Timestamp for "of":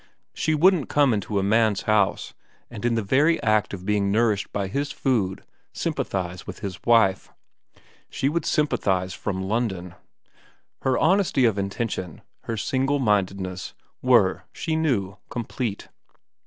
3.71-3.85, 11.45-11.59